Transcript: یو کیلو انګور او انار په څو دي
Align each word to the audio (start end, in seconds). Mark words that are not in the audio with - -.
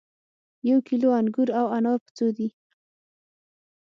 یو 0.69 0.77
کیلو 0.87 1.09
انګور 1.19 1.49
او 1.59 1.65
انار 1.77 1.99
په 2.05 2.09
څو 2.17 2.27
دي 2.37 2.47